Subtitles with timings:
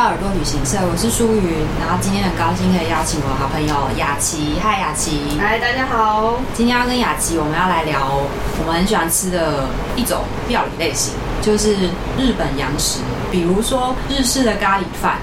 [0.00, 1.60] 大耳朵旅行社，我是舒云。
[1.78, 6.40] 然后今天很高兴可以邀请我好朋友雅琪，嗨雅琪，嗨大家好。
[6.54, 11.12] 今天要跟雅琪，我们要来聊我们很喜欢吃的一种料理类型，
[11.42, 11.74] 就是
[12.16, 15.18] 日本洋食，比如说日式的咖喱饭、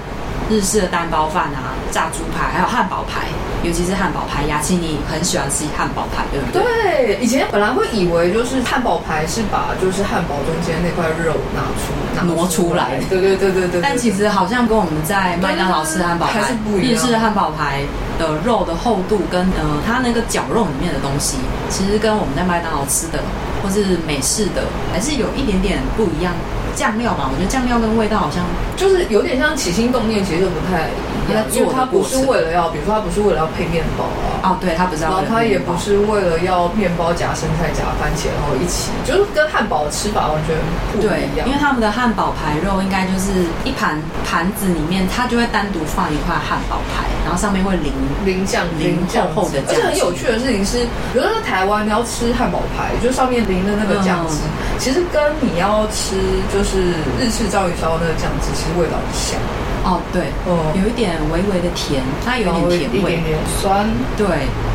[0.48, 3.26] 日式的蛋包饭啊、炸猪排，还有汉堡排。
[3.62, 6.62] 尤其是汉堡排，雅琪你很喜欢吃汉堡排，对不对？
[6.62, 13.80] 对，以前本来会以为就是汉堡排是把就是汉堡中间那块肉拿出拿出挪出来，对对对对对，对。
[13.80, 16.40] 但其实好像跟我们在麦当劳吃汉堡排，
[16.80, 17.82] 日式汉堡排
[18.18, 21.38] 的肉的厚度跟呃它那个绞肉里面的东西，
[21.68, 23.18] 其实跟我们在麦当劳吃的
[23.62, 26.32] 或是美式的还是有一点点不一样。
[26.74, 28.44] 酱料嘛，我觉得酱料跟味道好像
[28.76, 30.88] 就是有点像起心动念，其实就不太
[31.28, 34.04] 一样，因为它不是为了要，比如说它不是为了要配面包
[34.42, 40.54] 啊，哦，对，它不是要，然后它也不是为了要面包夹生菜夹番茄，然后一起，就是跟汉堡的吃法完全
[40.92, 41.46] 不一样。
[41.46, 47.92] 因为他们的汉堡排肉应该就是一盘盘子里面，它就会单独放一块汉堡排，然后上面会淋
[48.24, 49.76] 淋酱淋厚厚的酱。
[49.76, 56.16] 而且很有趣的事情是，比如说在台湾你要吃汉堡排，就上面淋的那个酱汁，嗯，其实跟你要吃
[56.48, 56.96] 就是。
[57.20, 59.36] 日式章鱼烧那个酱汁，其实味道很像
[59.82, 63.84] 哦，对，哦，有一点微微的甜，它有一点甜味，一点点酸，
[64.16, 64.26] 对。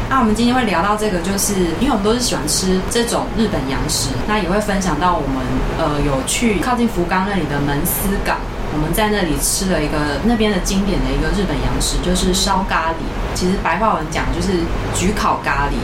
[0.09, 5.39] 那我们今天会聊到这个，就是因为我们都是喜欢吃这种日本洋食，那也会分享到我们
[5.79, 8.35] 呃有去靠近福冈那里的门司港，
[8.73, 13.03] 我们在那里吃了一个那边的经典的一个日本洋食，就是烧咖喱。
[13.33, 14.59] 其实白话文讲就是
[14.95, 15.77] 焗烤咖喱。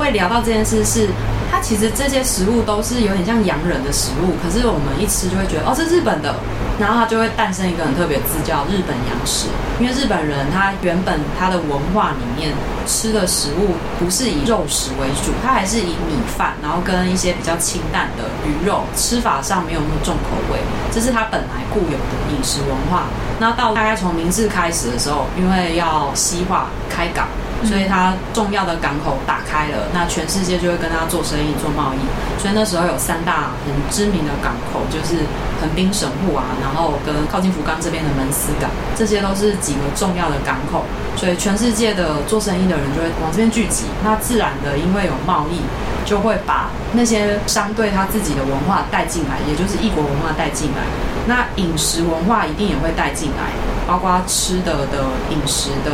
[0.00, 1.08] 会聊到这件事是。
[1.52, 6.34] 它其实这些食物都是有点像洋人的食物，可是我们一吃就会觉得哦，这日本的，
[6.78, 9.48] 然后它就会诞生一个很特别的字叫日本洋食。
[9.80, 12.52] 因为日本人他原本他的文化里面
[12.86, 20.60] 吃的食物不是以肉食为主，他还是以米饭，然后跟一些比较清淡的鱼肉，吃法上没有那么重口味，
[20.92, 23.04] 这是他本来固有的饮食文化。
[23.40, 27.26] 那到大概从明治开始的时候，因为要西化开港。
[27.64, 31.98] 所以它重要的港口打开了，那全世界就会跟他做生意、做贸易。
[32.40, 35.22] 所以那时候有三大很知名的港口，就是
[35.60, 40.84] 横滨、神户啊，然后跟靠近福冈这边的门司港，这些都是几个重要的港口。
[41.14, 43.84] 所以全世界的做生意的人就会往这边聚集。
[44.02, 45.60] 那自然的，因为有贸易，
[46.08, 50.82] 就会把那些商队他自己的文化带进来，也就是异国文化带进来。
[51.26, 53.52] 那饮食文化一定也会带进来，
[53.86, 55.90] 包括吃的的饮食的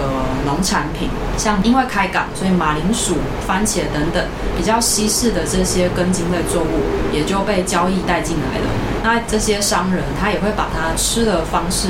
[0.46, 3.16] 农产品，像因为开港，所以马铃薯、
[3.46, 4.24] 番茄等等
[4.56, 6.82] 比较西式的这些根茎类作物
[7.12, 8.66] 也就被交易带进来了。
[9.02, 11.88] 那这些商人他也会把他吃的方式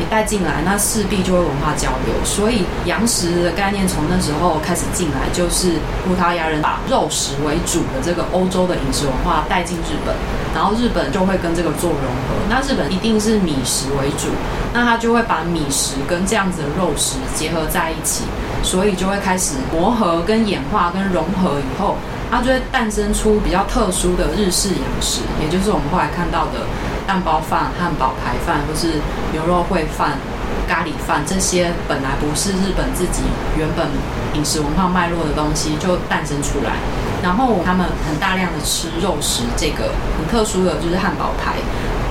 [0.00, 2.14] 也带进来，那势必就会文化交流。
[2.24, 5.74] 所以洋食的概念从那时候开始进来，就是
[6.06, 10.14] 葡萄牙人把肉食为主的这个欧洲的饮食文化带进日本，
[10.54, 12.34] 然后日本就会跟这个做融合。
[12.48, 14.28] 那日本一定是米食为主，
[14.72, 18.24] 那他就会把米食跟这样子的肉食结合在一起，
[18.62, 21.96] 所以就会开始磨合、跟演化、跟融合以后，
[22.30, 26.66] 它就会诞生出比较特殊的日式洋食，也就是我们后来看到的
[27.06, 29.00] 蛋包饭、汉堡排饭，或是
[29.32, 30.18] 牛肉烩饭、
[30.68, 33.22] 咖喱饭这些本来不是日本自己
[33.56, 33.86] 原本
[34.34, 36.72] 饮食文化脉络的东西，就诞生出来。
[37.22, 41.54] 然后他们很大量的吃肉食，这个很特殊的就是汉堡排。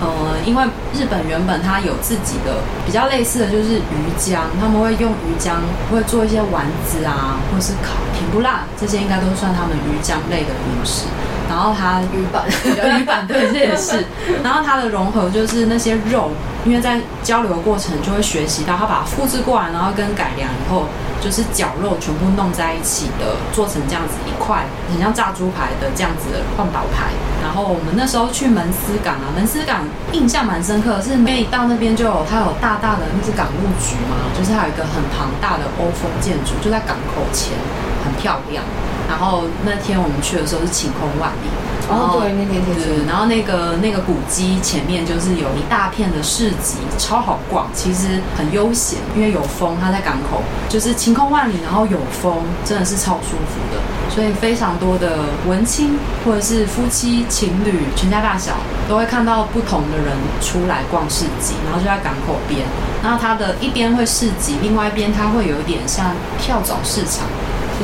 [0.01, 5.53] 呃，因为日本原本它有自己的比较类似的就是鱼浆，他们会用鱼浆
[5.91, 11.05] 会做一些丸子啊，或是烤甜不辣，这些应该都算他们鱼浆类的饮食。
[11.53, 12.43] 然后它 鱼板，
[12.99, 14.03] 鱼板对，这也是。
[14.43, 16.31] 然后它的融合就是那些肉，
[16.65, 20.85] 因为在交流过程就会学习到，它把它复制过来，然后跟改良以后，
[21.21, 27.13] 就是绞肉全部弄在一起的，做成这样子一块，很像炸猪排的这样子的汉堡排。
[27.43, 37.53] 然后我们那时候去门司港啊， 门司港印象蛮深刻的，是每到那边就有它有大大的那是港务局嘛，就是它有一个很庞大的欧风建筑，就在港口前，
[38.03, 38.63] 很漂亮。
[39.09, 41.47] 然后那天我们去的时候是晴空万里，
[41.91, 53.79] 哦对，那天天对，然后那个那个古迹前面就是有一大片的市集，超好逛，其实很悠闲，因为有风，它在港口，就是晴空万里，然后有风，真的是超舒服的，
[54.09, 58.53] 所以非常多的文青或者是夫妻情侣，全家大小
[58.87, 62.61] 都会看到不同的人出来逛市集，然后就在港口边，
[63.03, 67.27] 然后它的一边会市集，另外一边它会有一点像跳蚤市场。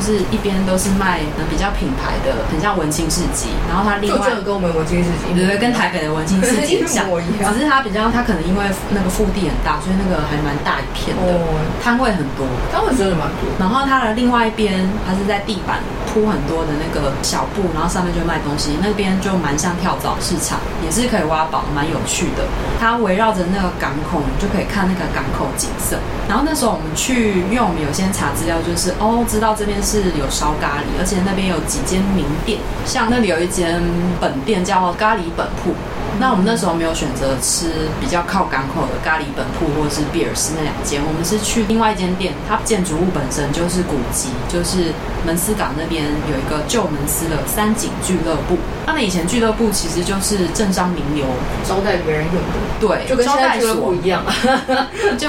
[0.00, 1.20] 就是一边都是卖
[1.50, 7.04] 比较品牌的，很像文青市集，然后它另外就跟我们文青市集，对对，跟台北的文青市集像，
[7.52, 8.64] 只是它比较，它可能因为
[8.96, 11.36] 那个腹地很大，所以那个还蛮大一片的，
[11.84, 13.52] 摊位很多，摊位真的蛮多。
[13.58, 22.48] 然后它的另外一边，它是在地板铺很多的那个小布，然后上面就卖东西，那边就蛮像跳蚤市场，也是可以挖宝，蛮有趣的。
[22.80, 25.98] 它围绕着那个港口，你就可以看那个港口景色。
[26.26, 33.82] 然后那时候我们去，因为我们有先查资料，就是哦，知道这边是有烧咖喱，而且那边有几间名店，像那里有一间
[34.20, 35.74] 本店叫咖喱本铺。
[36.18, 44.92] 那我们那时候没有选择吃比较靠港口的咖喱本铺或者是比尔斯那两间，我们是去另外一间店，它建筑物本身就是古迹，就是
[45.24, 48.58] 门司港那边有一个旧门司的三井俱乐部。
[48.84, 51.24] 他们以前俱乐部其实就是政商名流
[51.64, 54.24] 招待别人用的，对，就跟现在俱乐部一样，
[55.16, 55.28] 就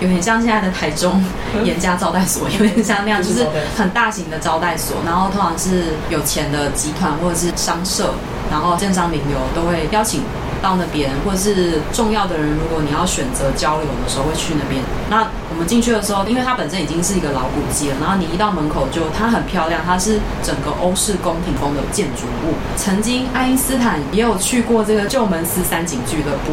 [0.00, 1.22] 有点像现在的台中
[1.64, 3.46] 严家招待所，有点像那样，就是
[3.76, 8.14] 很大型的招待所，然后通常是有钱的集团或者是商社。
[8.50, 10.22] 然后政商名流都会邀请
[10.60, 14.82] 到那边，或者是重要的人，如果你要选择交流的时候，会去那边。
[15.10, 22.54] 那我们进去的时候，因为它本身已经是一个老古迹了，然后你一到门口就它很漂亮，它是整个欧式宫廷风的建筑物。
[22.76, 26.52] 曾经爱因斯坦也有去过这个旧门斯三井俱乐部。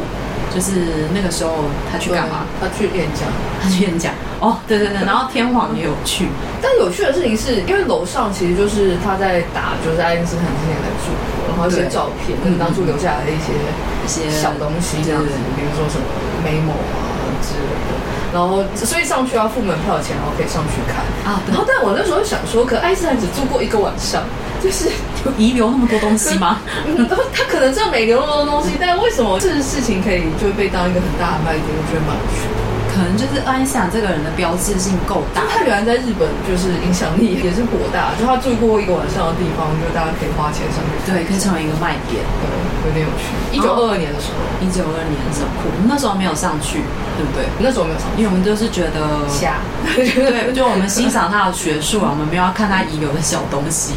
[0.56, 2.48] 就是那个时候，他去干嘛？
[2.62, 3.28] 他去演讲，
[3.62, 4.13] 他去演讲。
[4.40, 6.30] 哦，对对对，然后天皇也有去。
[6.62, 16.07] 但有趣的事情是，因为楼上其实就是他在打，就是爱因斯坦之前的著作，然后一些照片，跟当初留下来的一些一些小东西这样子，比如说什么
[16.40, 17.92] memo 啊之类的。
[18.34, 21.44] 然后所以上去要付门票钱，然后可以上去看啊。
[21.48, 24.24] 然后但我那时候想说，可爱因斯坦只住过一个晚上。
[24.63, 24.90] 就是
[25.38, 26.60] 遗留那么多东西吗？
[27.33, 31.66] 他可能真的没留那么多东西，但为什么这个事情可以就被当一个很大的卖点？
[31.68, 32.55] 我觉得蛮有趣。
[32.95, 38.15] 可能就是爱因斯坦这个人的标志性够大，他原来在日本就是影响力也是颇大。
[38.18, 42.47] 就他住过一个晚上的地方，就大家可以花钱上去，对，可以成为一个卖点，对，
[42.88, 43.36] 有点有趣。
[43.51, 46.80] 一九二二年的时候，一九二二年的时候，我们那时候没有上去，
[47.19, 47.44] 对不对？
[47.59, 53.95] 那时候没有上去，因为我们就是觉得瞎， 对，就我们欣赏他的学术啊，我们没有要看他遗留的小东西。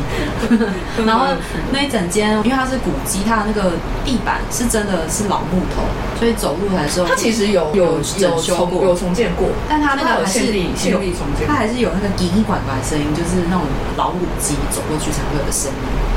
[1.06, 1.26] 然后
[1.72, 3.72] 那一整间，因为它是古迹，它的那个
[4.04, 5.82] 地板是真的是老木头，
[6.18, 8.87] 所以走路来说，它其实有有整修过。
[8.88, 13.64] 有重建过，但它那个还是有，重建，它还是有那个嘤嘤拐拐的声音，就是那种
[13.96, 15.76] 老母鸡走过去才会有的声音。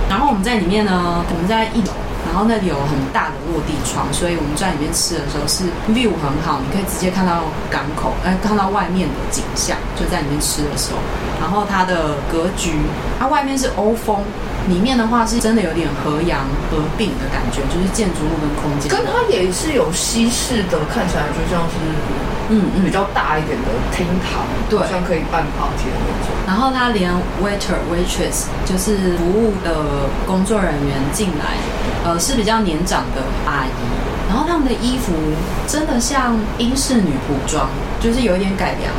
[0.09, 1.91] 然后我们在里面呢，我们在一楼，
[2.27, 10.99] 然后那里有很大的落地窗，所以我们在里面吃的时候是 view 很好，你可以直接看到港口，哎，看到外面的景象，就在里面吃的时候。
[11.39, 12.75] 然后它的格局，
[13.19, 14.23] 它外面是欧风。
[14.69, 21.81] 里面的话是真的有点和洋合并的感觉，就是建筑物跟空间，跟它也是有西式的，看起来就像是
[22.51, 22.83] 嗯嗯。
[22.83, 26.35] 比较大一点的厅堂，对，像可以办 party 的那种。
[26.45, 27.09] 然后他连
[27.41, 29.73] waiter waitress 就是服务的
[30.27, 31.55] 工作人员进来，
[32.03, 33.81] 呃是比较年长的阿姨，
[34.27, 35.13] 然后他们的衣服
[35.65, 37.69] 真的像英式女仆装，
[38.01, 38.91] 就是有一点改良。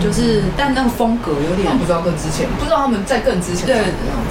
[0.00, 3.82] 就是，但那个风格有点不知道更之前，不知道他们在更之前对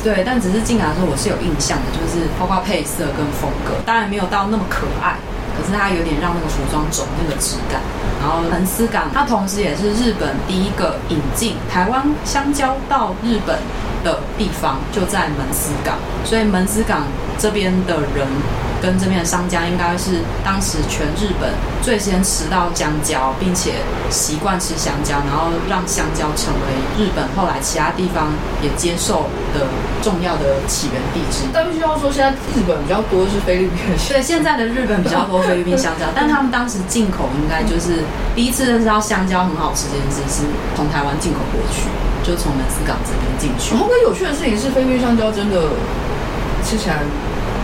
[0.02, 5.18] 对，但只是进来的时候我是有印象的，就是包括配色跟风格，当然没有到那么可爱，
[5.58, 7.82] 可是它有点让那个服装走那个质感。
[8.22, 13.58] 然后门司港，它同时也是日本第一个引进台湾香蕉到日本
[14.04, 17.04] 的地方，就在门司港，所以门司港
[17.38, 18.28] 这边的人。
[18.82, 21.50] 跟这边的商家应该是当时全日本
[21.82, 23.74] 最先吃到香蕉，并且
[24.10, 28.30] 习惯吃香蕉，然后让香蕉成为日本后来其他地方
[28.62, 29.66] 也接受的
[30.04, 31.50] 重要的起源地之一。
[31.52, 33.78] 但必须要说，现在日本比较多是菲律宾。
[34.10, 38.04] 对，现在的日本比较多菲律宾香蕉， 但他们当时进口应该就是
[38.36, 40.44] 第一次认识到香蕉很好吃这件事，是
[40.76, 41.90] 从台湾进口过去，
[42.24, 43.74] 就从门司港这边进去。
[43.74, 45.70] 然后更有趣的事情是，菲律宾香蕉真的
[46.64, 47.00] 吃起来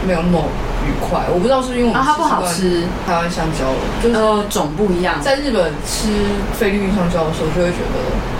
[0.07, 0.43] 没有那么。
[0.85, 3.65] 愉快，我不知道是因为我们它不好吃台湾香蕉，
[4.01, 5.21] 就是呃种不一样。
[5.21, 6.09] 在日本吃
[6.53, 7.95] 菲律宾香蕉的时候，就会觉得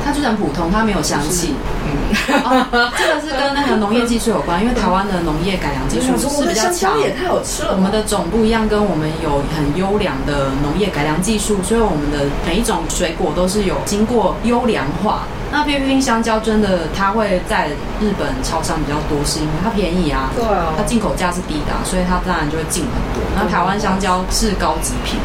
[0.05, 1.55] 它就很普通，它没有香气。
[1.85, 6.99] 嗯，这个是跟那个农业技术有关，因为台湾的农业改良技术是比较强。
[6.99, 7.75] 也太好吃了。
[7.75, 15.23] 我们的种不一样，跟我们有很优良的农业改良技术，所以我们的每一种水果都是有经过优良化。
[15.51, 17.69] 那菲律宾香蕉真的，它会在
[18.01, 20.31] 日本超商比较多，是因为它便宜啊。
[20.35, 20.73] 对啊。
[20.75, 23.23] 它进口价是低的，所以它当然就会进很多。
[23.35, 25.19] 那台湾香蕉是高级品，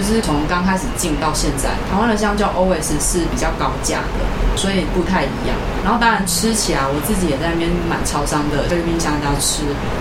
[0.00, 5.54] 就是从刚开始进到现在，台湾的香蕉 always 是比较高价的，所以不太一样。
[5.84, 9.60] 然后当然吃起来，我自己也在那边买超商的菲律宾香蕉吃，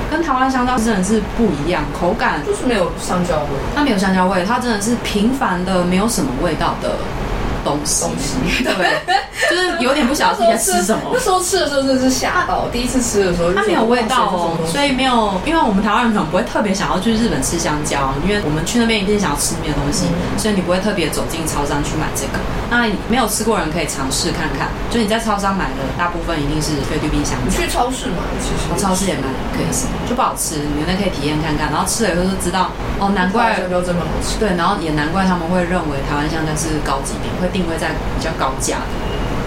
[0.09, 6.95] 跟台湾香蕉真的是不一样，口感就是没有香蕉味，它没有香蕉味，它真的是平凡的没有什么味道的。
[7.69, 8.11] 东东西，东
[8.49, 8.73] 西对，
[9.49, 11.11] 就是有点不晓得自己在吃什么。
[11.13, 20.05] 那时候吃的时候真的是吓到，第一次吃的时候，它没有味道哦，所以没有，因为我们台湾人可能不会特别想要去日本吃香蕉，因为我们去那边一定想要吃那边的东西，
[20.37, 22.39] 所以你不会特别走进超商去买这个。
[22.71, 27.57] 那没有吃过人可以尝试看看，就你在超商买的大部分一定是菲律宾香蕉。
[27.57, 34.37] 你去超市买，其实超市也买可以吃，就不好吃，你们可以体验看看，然后吃了以后就知道哦，难怪香蕉这么好吃。
[34.39, 38.93] 对，然后也难怪他们会认为台湾香蕉是高级品，会定位在比较高价的。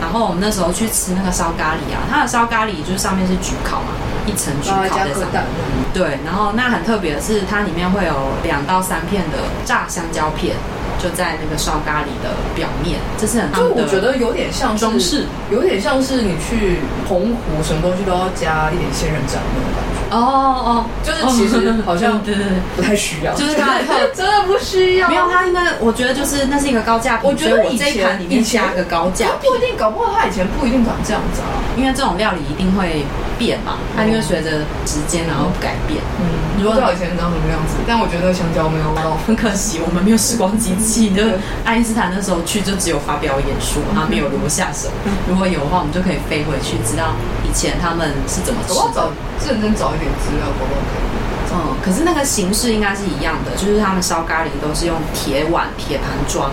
[0.01, 3.95] 然后我们那时候去吃那个烧咖喱啊，它的烧咖喱就是上面是焗烤嘛，
[4.27, 5.43] 一层焗烤在上面。
[5.95, 10.57] 对，然后那很特别的是，它里面会有两到三片的炸香蕉片，
[10.99, 13.53] 就在那个烧咖喱的表面，这是很。
[13.53, 19.82] 就我觉得有点像中式，有点像是你去澎湖，什么东西都要加一点仙人掌那种感觉。
[20.13, 23.79] 哦哦，就是其实好像 对对对，不太需要，就是他
[24.15, 25.09] 真的不需要。
[25.09, 31.63] 没有，他应该我觉得就是那是一个高价品，我觉得我这一盘里面加个高价，不一定，搞不好他以前不一定长这样子啊。
[31.77, 33.05] 因为这种料理一定会
[33.39, 34.51] 变嘛，它因为随着
[34.85, 36.01] 时间然后改变。
[36.21, 41.11] 嗯，如果知道以前长什么样子，但我觉得香蕉没有到， 很可惜我们没有时光机器。
[41.17, 41.23] 就
[41.65, 44.93] 爱因斯坦那时候去就只有发表演说，他没有留下什么。
[45.29, 49.11] 如果有的话，我们就可以飞回去，知道以前他们是怎么吃的。
[49.49, 51.03] 认真找一点资料，包包可以。
[51.55, 56.51] 嗯，可是那个形式应该是一样的，就是他们烧咖喱都是用铁碗、铁盘装，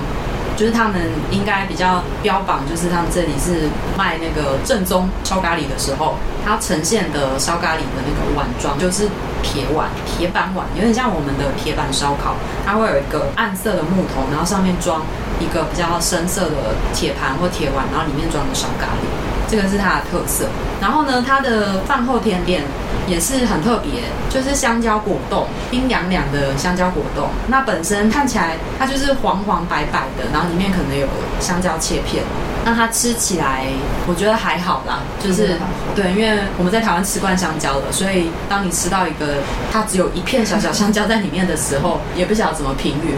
[0.60, 1.00] 就是他们
[1.32, 9.08] 应该比较标榜，就是他们这里是卖那个正宗烧咖喱的时候，它呈现的烧咖喱的那个碗装就是
[9.42, 12.36] 铁碗、铁板碗，有点像我们的铁板烧烤，
[12.66, 15.02] 它会有一个暗色的木头，然后上面装
[15.40, 19.08] 一个比较深色的铁盘或铁碗，然后里面装的烧咖喱。
[19.50, 20.46] 这个是它的特色，
[20.80, 22.62] 然后呢，它的饭后甜点
[23.08, 27.28] 也是很特别，就是香蕉果冻，冰凉凉的香蕉果冻。
[27.48, 31.08] 那本身看起来它就是黄黄白白的，然后里面可能有
[31.40, 32.24] 香蕉切片。
[32.64, 33.66] 那它吃起来，
[34.06, 35.58] 我觉得还好啦，就是
[35.96, 39.36] 对，因为我们在台湾吃惯香蕉了，所以当你吃到一个
[39.72, 43.16] 它只有一片小小香蕉在里面的时候，也不晓得怎么评语，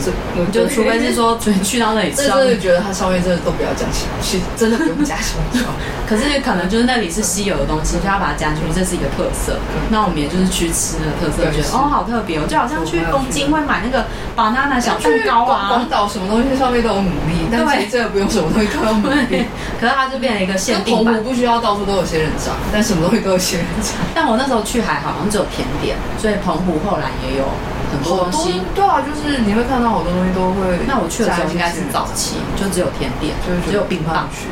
[0.51, 5.60] 就除非是说去到那里吃到，真的觉得它上面真的都不要加香蕉，真的不用加香蕉。
[6.08, 9.58] 可是可能就是那里是稀有的东西，就要把它加进去，这是一个特色。
[9.90, 19.46] 那我们也就是去吃了特色，觉得哦好特别哦，就好像去东京会买那个 banana 小蛋糕啊，广岛什么东西上面都有牡蛎，但其实这个不用什么东西都有牡蛎。
[19.80, 23.94] 可是它就变成一个限定版，不需要到处都有仙人掌，但什么东西都有仙人掌。
[24.15, 27.46] 但我那时候去还好，好像只有甜点，所以澎湖后来也有
[27.92, 28.62] 很多东西。
[28.74, 30.80] 对啊，就是你会看到好多东西都会。
[30.88, 34.48] 那我去的时候应该是早期，就只有甜点，就是只有冰棒去。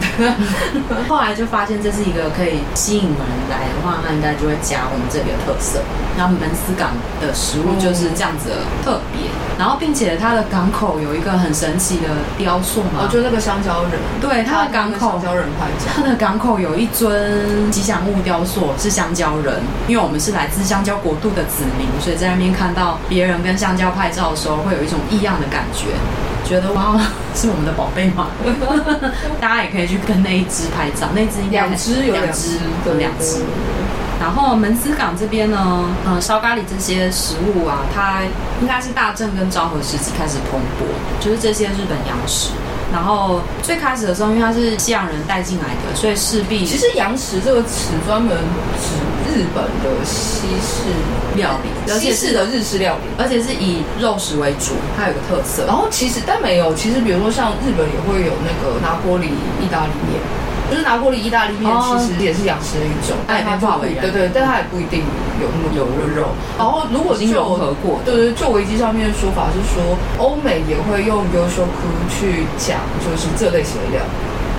[1.07, 5.79] 后来就发现这是一个可以吸引人来的话，那应该就会加我们这里的特色。
[6.17, 6.91] 然后门斯港
[7.21, 13.91] 的食物就是这样子的特别，然后并且它的港口有一个很神奇的雕塑嘛，就那个香蕉人。
[14.19, 15.91] 对，它的港口，香蕉人拍照。
[15.95, 19.61] 它的港口有一尊吉祥物雕塑，是香蕉人。
[19.87, 25.87] 因为我们是来自香蕉国度的子民，所以在那边看到别人跟香蕉拍照的时候，会有一种异样的感觉，
[26.43, 26.99] 觉得哇，
[27.35, 28.27] 是我们的宝贝吗？
[29.39, 33.43] 大家也可以去跟那一只拍照，那只两只有两只，有两只。
[34.19, 38.21] 然后门司港这边呢，嗯，烧咖喱这些食物啊，它
[38.61, 42.49] 应该是大正跟昭和时期开始蓬勃，就是这些日本洋食。
[42.91, 48.35] 然后最开始的时候，因为它是西洋人带进来的，所以势必其实洋食这个词专门
[48.81, 48.97] 指
[49.31, 50.89] 日本的西式
[51.35, 55.65] 料理，西式的日式料理，而且是以肉食为主，它有个特色。
[55.65, 59.27] 然后其实但没有，其实比如说像日本也会有那个拿坡里
[59.61, 60.19] 意大利面。
[60.69, 65.01] 就是拿破里意大利面，其实也是洋食的一种，它也变化为对对，但它也不一定
[65.41, 66.29] 有那么多肉。
[66.59, 71.89] 然后如果就融合过，对对，就维基上面的说法是说，欧美也会用优秀库
[73.03, 74.03] 就是这类型的料。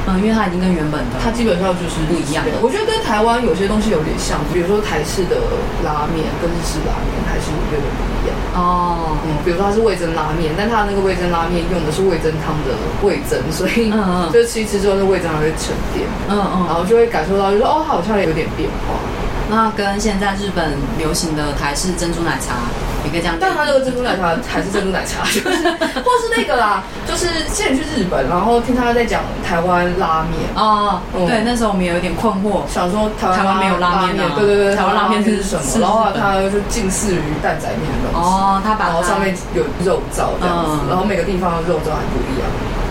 [0.08, 2.52] 嗯，因为它已经跟原本的，它基本上就是不一样的。
[2.64, 5.36] 我觉得跟台湾有些东西有点像，比如说台式的
[5.84, 8.32] 拉面跟日式拉面还是有点不一样。
[8.56, 12.72] 哦，嗯，比如说它是味增拉面，但它那个味增拉面用的是味增汤的
[13.04, 16.08] 味增，所以嗯嗯，就吃一吃之后，那味增还会沉淀。
[16.32, 18.96] 嗯嗯，然后就会感受到，就是说哦，它好像有点变化。
[19.52, 22.56] 那跟现在日本流行的台式珍珠奶茶。
[23.40, 25.68] 但它这个珍珠奶茶还是珍珠奶茶， 就是
[26.04, 35.62] 或是那个啦，就是之前去日本，然后听他在讲台湾拉面哦，对，那时候我们也有点困惑，想说台湾没有拉面，对对对，台湾拉面是什么？
[35.80, 42.46] 然后他就近似于蛋仔面的东西，哦，他把然后上面有肉燥这样子，然后每个地方的肉燥还不一样。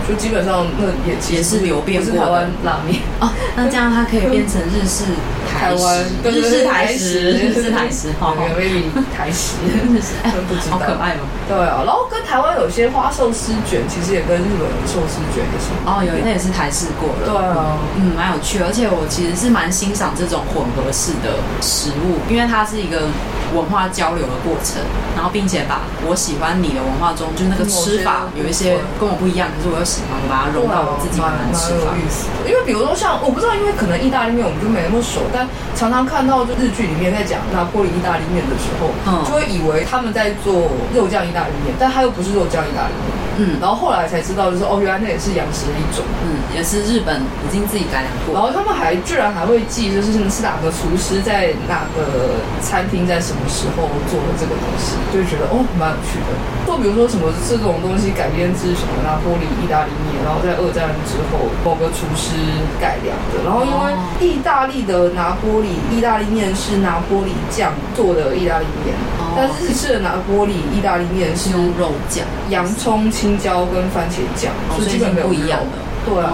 [0.08, 3.30] 就基本上那也也是流变过台湾拉面哦。
[3.56, 5.04] 那这样它可以变成日式
[5.52, 8.84] 台湾，日式台食，日式台食， 好，maybe
[9.16, 9.56] 台食，
[10.22, 11.22] 哎，不知道，好可爱嘛。
[11.48, 15.70] 对啊，然后跟台湾有些花寿司卷，其实也跟日本寿司卷也是。
[15.84, 17.26] 哦，有，那也是台式过的。
[17.26, 23.08] 对啊，嗯，蛮有趣，而且我其实是蛮欣赏这种混合式的食物，因为它是一个
[23.54, 24.82] 文化交流的过程，
[25.14, 31.92] 然后并且把我喜欢你的文化中，就是那个吃法有一些跟我不一样，可是我又喜欢，我把它融到我自己的吃法。
[32.46, 43.29] 因为比如说像我不知道，因为可能意大利面我们就没那么熟，但常常看到就日剧里面在讲拿破仑意大利面的时候，嗯，就会以为他们在做肉酱意大利面，但它又不是肉酱意大利面。
[43.40, 46.04] 嗯，然后后来才知道，就是哦，原来那也是洋食的一种。
[46.20, 48.36] 嗯，也是日本已经自己改良过。
[48.36, 56.36] 然后他们还居然还会记，就是是哪个厨师在哪个餐厅在什么时候做的这个东西，就觉得哦，蛮有趣的。
[56.68, 62.36] 就比如说什么这种东西改编自什么拿破里意大利面，然后在二战之后某个厨师
[62.78, 63.42] 改良的。
[63.42, 73.10] 然后因为意大利的拿破里意大利面是拿坡里酱做的意大利面，哦、但是日式的拿坡里意大利面是用肉酱、洋葱。
[73.10, 75.90] 青椒跟番茄酱，是基本没有不一样的。
[76.00, 76.32] 对啊，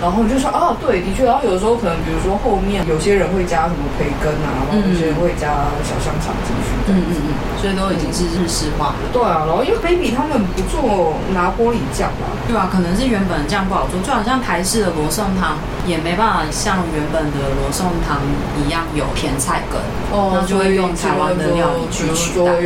[0.00, 1.24] 然后就说啊，对，的确。
[1.26, 6.70] 然后有的时候可能，比如说后面有些人会加什么培根啊，然后有些人会加小香肠进去。
[6.86, 9.10] 嗯嗯嗯，所以都已经是日式化了。
[9.12, 12.30] 对啊，然后因为 baby 他们不做拿玻璃酱吧？
[12.46, 18.22] 对啊，可能是原本的酱不好做，就好像台式的罗宋汤也没办法像原本的罗宋汤
[18.62, 19.82] 一样有甜菜根，
[20.14, 22.62] 哦，那就会用台湾的料理去取代。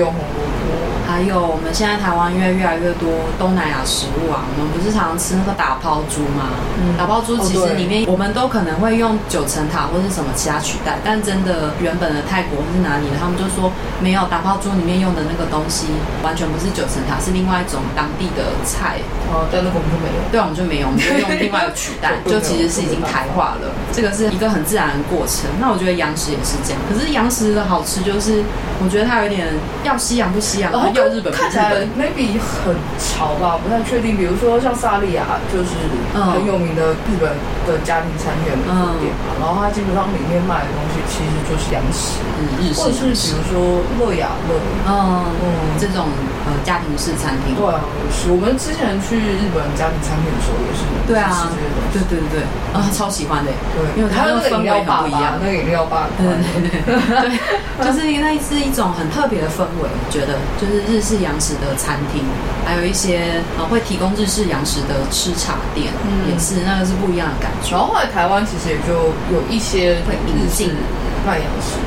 [1.14, 3.06] 还有我们现在台湾因为越来越多
[3.38, 6.50] 东南亚食物啊，我们不是常常吃那个打抛猪吗？
[6.74, 13.70] 嗯，打抛猪其实里面我们都可能会用九层塔或是什么其他取代，但真的原本的泰国或是哪里的，他们就说
[14.02, 15.86] 没有打抛猪里面用的那个东西
[16.24, 18.98] 完全不是九层塔，是另外一种当地的菜。
[19.30, 20.18] 哦，但那个我们就没有。
[20.34, 23.70] 对，我们就没有，我们就用另外一个取代，就其实是已经台化了。
[23.94, 25.46] 这个是一个很自然的过程。
[25.62, 28.42] 那我觉得洋食也是这样，可是洋食的好吃就是
[28.82, 29.46] 我觉得它有点
[29.84, 30.74] 要西洋不西洋。
[30.94, 34.16] 又日本看起来 maybe 很潮吧，不太确定。
[34.16, 35.70] 比如说像萨莉亚，就是
[36.14, 37.30] 很有名的日本
[37.66, 38.56] 的家庭餐厅的
[39.00, 39.34] 店嘛。
[39.40, 42.80] 然后它基本上里面卖的东西其实就是洋食，嗯，日式。
[42.80, 44.54] 或者是比如说乐雅乐，
[44.86, 45.44] 嗯嗯，
[45.78, 46.06] 这种
[46.46, 47.54] 呃家庭式餐厅。
[47.54, 47.80] 对啊，
[48.10, 48.30] 是。
[48.30, 51.48] 我们之前去日本家庭餐厅的时候也是，对啊，
[51.92, 60.93] 对对对对，啊，超喜欢的，对，因为它那个饮料很不一样，那个饮料吧， 对对对对， 就是因为是一种很特别的氛围，我觉得就是。
[60.94, 62.22] 日式洋食的餐厅，
[62.64, 67.72] 还有一些呃会提供日式洋食的吃茶店，嗯、也是那个是不一样的感觉。
[67.72, 70.48] 然后后来台湾其实也就有一些会引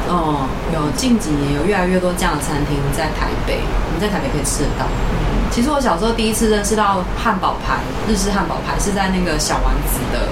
[0.08, 4.86] 哦，有近几年有越来越多这样的餐厅在台北，我们在台北可以吃得到。
[4.86, 10.28] 嗯其实我小时候第一次认识到汉堡排，日式汉堡排是在那个小丸子的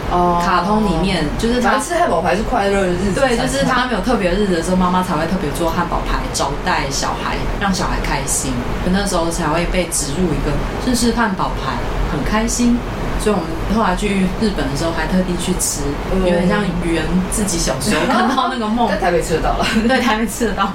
[0.45, 8.51] 卡通里面，哦、就是他吃汉堡排是快乐的日子，对，就是他没有特别日子的时候，妈妈才会特别做汉堡排招待小孩，让小孩开心，
[8.91, 10.51] 那时候才会被植入一个
[10.85, 11.71] 日式汉堡排，
[12.11, 12.77] 很开心。
[13.25, 15.81] 所以我们后来去日本的时候，还特地去吃，
[16.13, 18.85] 有点像圆自己小时候看到那个梦。
[18.88, 20.69] 在台北吃得到了， 对，台北吃得到。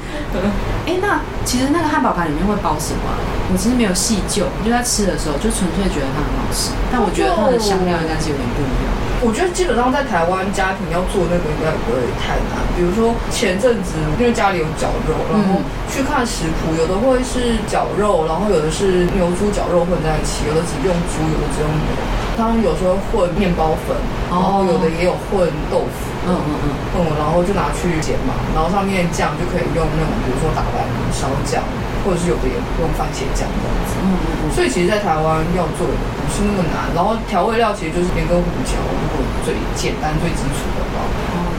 [0.83, 3.07] 哎，那其实那个汉堡排里面会包什么？
[3.55, 6.75] 我其实没有细究，就在吃的时候就纯粹觉得它很好吃。
[6.91, 8.91] 但我觉得它的香料应该是有点不一样。
[9.23, 12.59] 我觉得基本上在台湾家庭要做那个应该不会太难。
[12.75, 21.95] 比如说前阵子因为家里有绞肉，然后去看食谱，有的会是绞肉，然后有的是牛猪绞肉混在一起，有的只用猪，有的只用牛。
[22.37, 23.97] 他们有时候混面包粉，
[24.31, 26.67] 然后有的也有混豆腐，嗯嗯嗯，
[26.97, 31.63] 嗯，然后就拿去煎嘛，然后上面酱就可以用那种比如说打白烧酱，
[32.05, 34.51] 或者是有的也用番茄酱这样子，嗯嗯嗯。
[34.51, 41.05] 所以其实，在台湾要做的不是那么难，然后调味料其实就是盐跟胡椒，如果最简单最基础的话。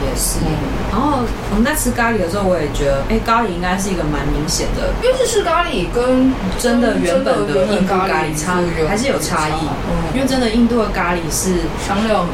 [0.01, 0.41] 也是，
[0.89, 8.58] 然后我们在吃咖喱的时候，我也觉得，哎，咖喱应该是一个蛮明显的，因为日式咖喱跟真的原本的印度咖喱差
[8.89, 9.69] 还是有差异。
[10.15, 12.25] 因为真的印度的咖喱是香料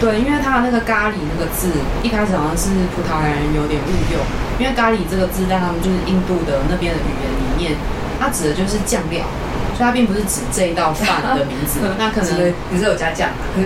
[0.00, 1.74] 对，因为它的那个咖喱那个字
[2.06, 4.22] 一开始好像是葡萄牙人有点误用，
[4.62, 7.74] 因为咖喱这个字在他们就是印度的那边的语言里面，
[8.20, 9.26] 它指的就是酱料。
[9.78, 13.62] 它并不是指这一道饭的名字， 那可能你是有加酱 之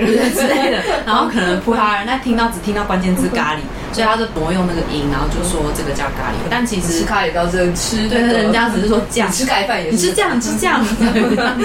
[0.46, 3.58] 类的，然后可能葡萄牙人那听到只听到关键字咖喱，
[3.92, 6.36] 所以他就挪用那个音，然后就说这个叫咖喱。
[6.50, 10.84] 但其实吃咖喱倒是吃，对，人家只是说酱，吃盖饭也是，你吃酱，吃酱，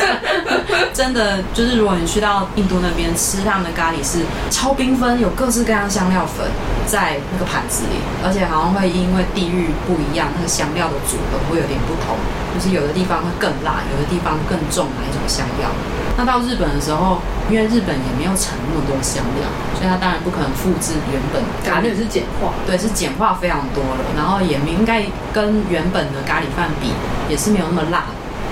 [0.94, 4.20] 真的就是，如果你去到印度那边吃他们的咖喱，是
[4.52, 6.46] 超缤纷，有各式各样香料粉
[6.86, 12.18] 在那个盘子里，而且好像会因为地域不一样，那个香料的组合会有点不同，
[12.54, 15.70] 就是有的地方会更辣，有的地方更重哪一种香料。
[16.18, 19.46] 那到日本的时候，因为日本也没有产那么多香料，
[19.78, 26.92] 所以它当然不可能复制原本咖喱，也是简化，对，是简化非常多了，然后也应该跟原本的咖喱饭比，
[27.30, 28.06] 也是没有那么辣。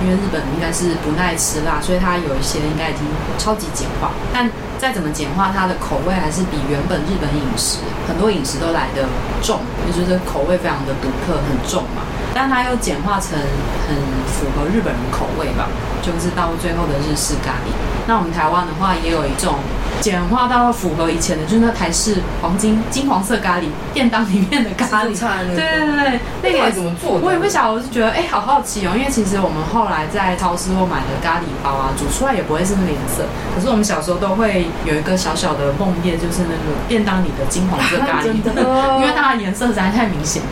[0.03, 3.07] 因为日本应该是不耐吃辣，所以它有一些应该已经
[3.39, 4.11] 超级简化。
[4.33, 9.07] 但再怎么简化，它的口味还是比原本日本饮食很多饮食都来得
[9.41, 12.03] 重，就觉得口味非常的独特，很重嘛。
[12.35, 13.39] 但它又简化成
[13.87, 13.95] 很
[14.27, 15.69] 符合日本人口味吧，
[16.01, 17.71] 就是到最后的日式咖喱。
[18.05, 19.55] 那我们台湾的话，也有一种。
[20.01, 27.17] 简化到符合以前的，就是那台式黄金金黄色咖喱便当里面的咖喱菜，对对对，那个怎么做？
[27.23, 33.23] 我也不晓得，我是觉得哎、欸，好好奇哦，因为其实我们后来在超市或买的咖喱包啊，煮出来也不会是那个颜色。
[33.55, 38.35] 可是我们小时候都会有一个小小的梦魇，就是那个便当里的金黄色咖喱，
[38.99, 40.43] 因为它的颜色实在太明显，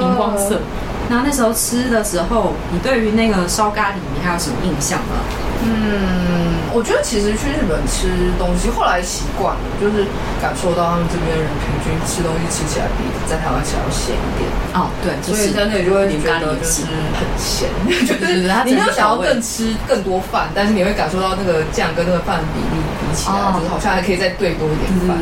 [0.00, 0.60] 荧光色。
[1.08, 5.45] 那那时候吃的时候，你对于那个烧咖喱，你还有什么印象吗？
[5.64, 10.04] 嗯，我觉得其实去日本吃东西，后来习惯了，就是
[10.40, 14.44] 感受到他们这边人平均吃东西吃起来比在台湾吃要咸一点。
[14.74, 16.84] 哦，对，所以在那里就会觉得就是
[17.16, 17.68] 很咸，
[18.04, 22.82] 就是 你没有想要更吃更多饭，但是你会感受到那个酱跟那个饭比例。
[23.16, 25.16] 起来就是好像还可以再兑多一点饭，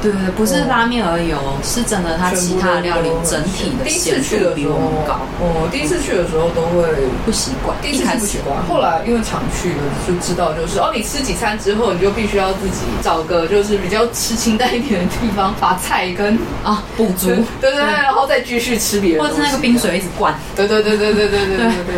[0.00, 5.18] 对对对，不是拉面而已哦，是真的，它其他的料理整体的咸度比我们高。
[5.42, 6.86] 哦，第一次去的时候都会
[7.26, 17.28] 不习惯，第一次不习惯，后来因为常去了就知道，就是哦，你吃几餐之后，你就必须要自己找个就是比较吃清淡一点的地方，把菜跟 啊补足，
[17.60, 21.56] 对对对，然后再继续吃别的，或者是那个冰水一直灌，对对对对对对对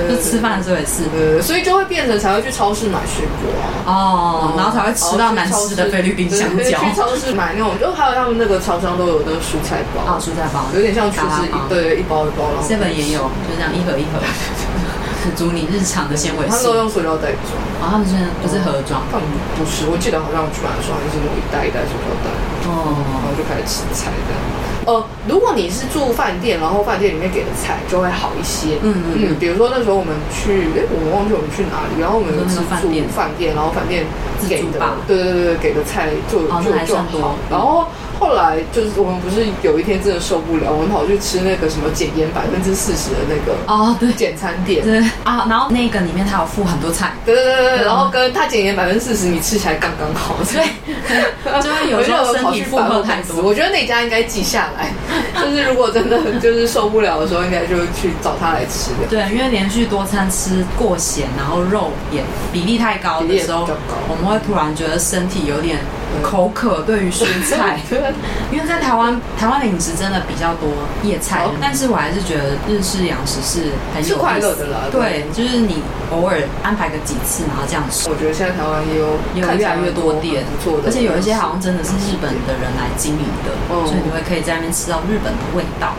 [0.09, 3.53] 对，就吃饭的时候也是，对对，所以就会变成才会去超市买水果
[3.87, 6.81] 啊，哦，然后才会吃到难吃的菲律宾香蕉。
[6.81, 12.51] 去超市买那种，就还有他们那个超商都有那个蔬菜包啊，蔬菜包有点像厨师一对一包一包。
[12.63, 16.47] seven 也有，就这样一盒一盒，满足你日常的纤维。
[16.49, 19.03] 他们都用塑料袋装啊，他们是不是盒装？
[19.11, 22.29] 他们不是，我记得好像我去买的时候就是那种一袋一袋塑料袋
[22.67, 24.41] 哦，然后就开始吃菜这样。
[24.85, 28.83] 呃，如果你是住饭店，然后饭店里面给的菜就会好一些。
[28.83, 34.05] 嗯嗯嗯，比如说那时候我们去，哎，我们忘记我们去哪里，然后我们是住饭店，然后饭店
[34.49, 37.87] 给的，对对对对，给的菜就就就好，然后。
[38.23, 44.83] 后来就是我们不是有一天真的受不了，我们跑去吃那个什么减盐百分之四十的那个哦，对，简餐店。
[44.85, 45.03] 对。
[45.25, 50.63] 啊，然后那个里面它有附很多菜，对对对对，然后跟它减盐百分之四十，你吃起来刚刚好， 对，
[51.61, 54.93] 就是有时候身体负荷太多，我觉得那家应该记下来，
[55.43, 59.09] 就是如果真的就是受不了的时候，应该就去找他来吃的。
[59.11, 63.69] 对，因为连续多餐吃过咸，然后肉也比例太高的时候，
[64.09, 65.79] 我们会突然觉得身体有点
[66.23, 67.81] 口渴，对于蔬菜。
[68.53, 70.69] 因为在台湾，台湾的饮食真的比较多
[71.03, 74.91] 叶菜，但是我还是觉得日式洋食是很有快乐的啦。
[74.91, 78.11] 对，就是你偶尔安排个几次，然后这样吃。
[78.11, 83.55] 我觉得现在台湾也有也有越来越多店，不错的，而且有一些好像真的是日本的人来经营的，
[83.87, 85.95] 所以你会可以在那边吃到日本的味道。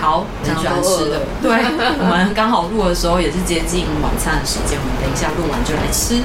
[0.00, 1.20] 好，很喜欢吃的。
[1.42, 1.52] 对，
[2.00, 6.16] 我们刚好录的时候也是接近晚餐的时间，我们等一下录完就来吃。